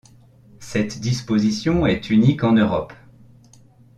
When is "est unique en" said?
1.85-2.53